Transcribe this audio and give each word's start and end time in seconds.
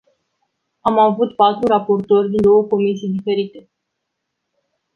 Am 0.81 0.97
avut 0.99 1.35
patru 1.35 1.67
raportori 1.67 2.29
din 2.29 2.41
două 2.41 2.63
comisii 2.63 3.09
diferite. 3.09 3.69